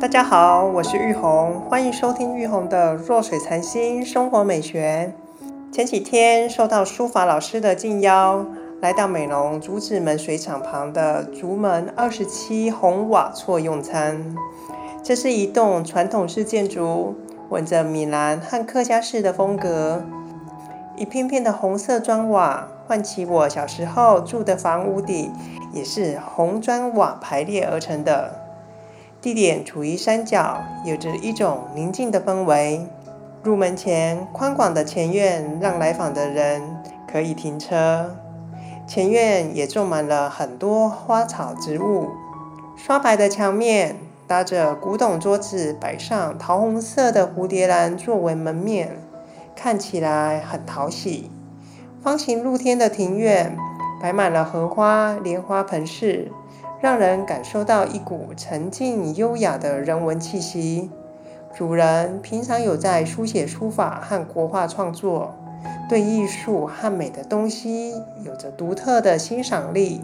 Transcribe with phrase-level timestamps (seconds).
[0.00, 5.12] 大家好，我是玉红，欢迎收听玉红的弱水禅心生活美学。
[5.70, 8.46] 前几天受到书法老师的敬邀，
[8.80, 14.34] 来到美浓竹子门水厂旁的竹门二十七红瓦厝用餐。
[15.02, 17.14] 这是一栋传统式建筑，
[17.50, 20.02] 混着米兰和客家式的风格。
[20.96, 25.30] 一片片的红色砖瓦，唤起我小时候住的房屋底
[25.74, 28.39] 也是红砖瓦排列而成的。
[29.22, 32.86] 地点处于山脚，有着一种宁静的氛围。
[33.42, 36.62] 入门前，宽广的前院让来访的人
[37.10, 38.16] 可以停车。
[38.86, 42.08] 前院也种满了很多花草植物。
[42.76, 48.96] 刷白的墙面搭着古董桌子，摆上桃红色的蝴蝶兰作为门面，
[49.54, 51.30] 看起来很讨喜。
[52.02, 53.54] 方形露天的庭院
[54.00, 56.32] 摆满了荷花、莲花盆饰。
[56.80, 60.90] 让人感受到一股沉静优雅的人文气息。
[61.52, 65.34] 主人平常有在书写书法和国画创作，
[65.88, 67.92] 对艺术和美的东西
[68.24, 70.00] 有着独特的欣赏力。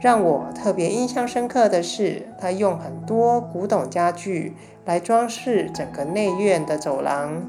[0.00, 4.56] 让我特别印象深刻的是，他用很多古董家具
[4.86, 7.42] 来装饰整个内院的走廊，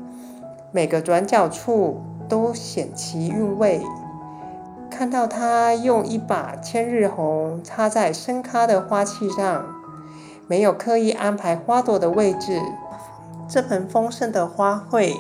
[0.74, 3.80] 每个转角处都显其韵味。
[5.02, 9.66] 看到他用一把千日红插在深咖的花器上，
[10.46, 12.62] 没有刻意安排花朵的位置。
[13.50, 15.16] 这盆丰盛的花卉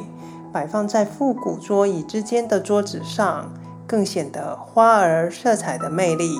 [0.53, 3.49] 摆放在复古桌椅之间的桌子上，
[3.87, 6.37] 更显得花儿色彩的魅力。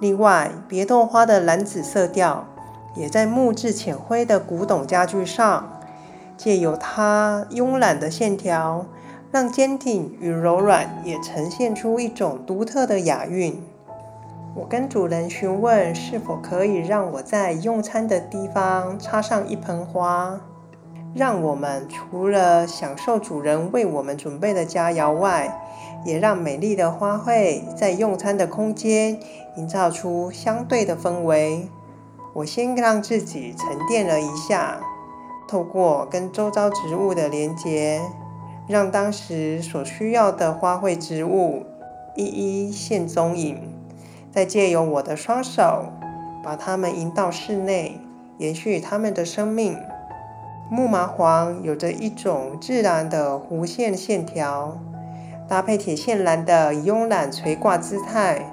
[0.00, 2.48] 另外，别豆花的蓝紫色调
[2.96, 5.80] 也在木质浅灰的古董家具上，
[6.36, 8.86] 借由它慵懒的线条。
[9.32, 13.62] 让坚挺与柔软也呈现出一种独特的雅韵。
[14.56, 20.40] 我跟主人询问是否可以让我在用餐的地方插上一盆花，
[21.14, 25.56] 让我们除了享受主人为我们准备的佳肴外，
[26.04, 29.20] 也让美丽的花卉在用餐的空间
[29.56, 31.68] 营造出相对的氛围。
[32.32, 34.80] 我先让自己沉淀了一下，
[35.46, 38.00] 透过跟周遭植物的连接。
[38.70, 41.66] 让当时所需要的花卉植物
[42.14, 43.58] 一一现踪影，
[44.30, 45.86] 再借由我的双手
[46.40, 48.00] 把它们引到室内，
[48.38, 49.76] 延续它们的生命。
[50.70, 54.78] 木麻黄有着一种自然的弧线线条，
[55.48, 58.46] 搭配铁线兰的慵懒垂挂姿态，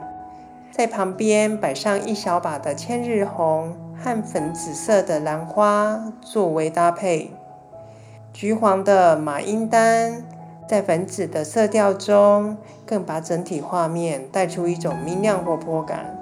[0.71, 7.36] 在旁边摆上一小把的千日红和粉紫色的兰花作为搭配。
[8.33, 10.23] 橘黄的马缨丹
[10.69, 16.15] 在粉紫的色调中，更把整体画面带出一种明亮活泼感。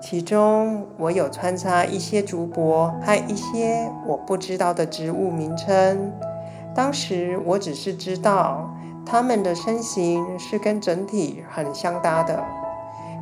[0.00, 6.12] 其中，我有穿插一些竹柏和一些我不知道的植物名称。
[6.74, 8.68] 当时我只是知道
[9.06, 12.42] 它们的身形是跟整体很相搭的，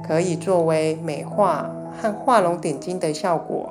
[0.06, 1.68] 可以作为美化
[2.00, 3.70] 和画龙点睛的效果，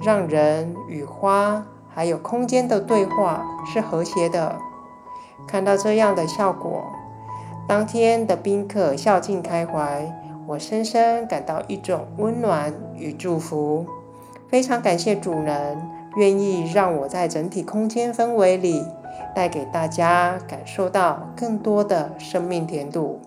[0.00, 1.66] 让人与花。
[1.96, 4.56] 还有空间的对话是和谐的。
[5.48, 6.84] 看到这样的效果，
[7.66, 10.12] 当天的宾客笑尽开怀，
[10.46, 13.86] 我深深感到一种温暖与祝福。
[14.46, 18.84] 非常感谢主人愿意让我在整体空间氛围里，
[19.34, 23.20] 带给大家感受到更多的生命甜度。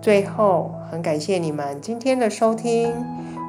[0.00, 2.94] 最后，很感谢你们今天的收听，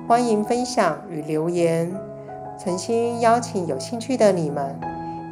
[0.08, 2.17] 欢迎分享与留言。
[2.58, 4.80] 诚心邀请有兴趣的你们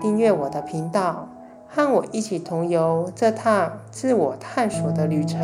[0.02, 1.28] 订阅我的频道，
[1.68, 5.42] 和我一起同游这趟自我探索的旅程。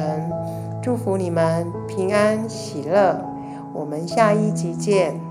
[0.81, 3.19] 祝福你们平安喜乐，
[3.73, 5.30] 我们下一集见。